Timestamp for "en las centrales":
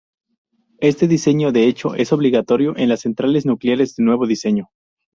2.75-3.45